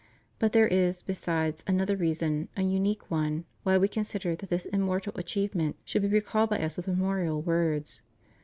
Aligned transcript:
But 0.39 0.51
there 0.51 0.67
is, 0.67 1.03
besides, 1.03 1.63
another 1.67 1.95
reason, 1.95 2.49
a 2.57 2.63
unique 2.63 3.11
one, 3.11 3.45
why 3.61 3.77
We 3.77 3.87
consider 3.87 4.35
that 4.35 4.49
this 4.49 4.65
immortal 4.65 5.13
achievement 5.15 5.75
should 5.85 6.01
be 6.01 6.07
recalled 6.07 6.49
by 6.49 6.57
Us 6.57 6.75
with 6.75 6.87
memorial 6.87 7.39
words. 7.43 8.01